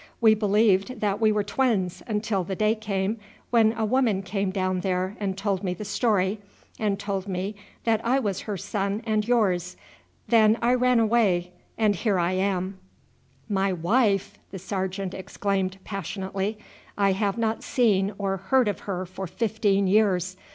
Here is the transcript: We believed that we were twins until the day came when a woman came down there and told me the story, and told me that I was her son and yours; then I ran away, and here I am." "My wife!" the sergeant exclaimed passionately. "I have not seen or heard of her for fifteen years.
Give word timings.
We 0.19 0.33
believed 0.33 0.99
that 0.99 1.21
we 1.21 1.31
were 1.31 1.43
twins 1.43 2.01
until 2.07 2.43
the 2.43 2.55
day 2.55 2.73
came 2.73 3.19
when 3.51 3.71
a 3.73 3.85
woman 3.85 4.23
came 4.23 4.49
down 4.49 4.79
there 4.79 5.15
and 5.19 5.37
told 5.37 5.63
me 5.63 5.75
the 5.75 5.85
story, 5.85 6.39
and 6.79 6.99
told 6.99 7.27
me 7.27 7.53
that 7.83 8.03
I 8.03 8.17
was 8.17 8.39
her 8.41 8.57
son 8.57 9.03
and 9.05 9.27
yours; 9.27 9.77
then 10.27 10.57
I 10.59 10.73
ran 10.73 10.99
away, 10.99 11.51
and 11.77 11.95
here 11.95 12.17
I 12.17 12.31
am." 12.31 12.79
"My 13.47 13.71
wife!" 13.71 14.39
the 14.49 14.57
sergeant 14.57 15.13
exclaimed 15.13 15.77
passionately. 15.83 16.57
"I 16.97 17.11
have 17.11 17.37
not 17.37 17.61
seen 17.61 18.11
or 18.17 18.37
heard 18.37 18.67
of 18.67 18.79
her 18.81 19.05
for 19.05 19.27
fifteen 19.27 19.85
years. 19.85 20.35